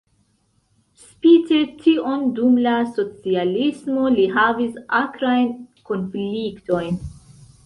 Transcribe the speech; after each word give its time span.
Spite 1.01 1.59
tion 1.83 2.23
dum 2.39 2.57
la 2.69 2.73
socialismo 2.95 4.09
li 4.17 4.27
havis 4.39 4.81
akrajn 5.03 5.53
konfliktojn. 5.93 7.01